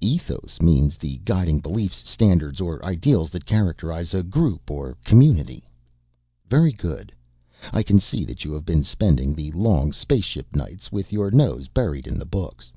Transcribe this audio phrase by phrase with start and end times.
[0.00, 5.64] Ethos means the guiding beliefs, standards or ideals that characterize a group or community."
[6.48, 7.12] "Very good,
[7.72, 11.66] I can see that you have been spending the long spaceship nights with your nose
[11.66, 12.72] buried in the books.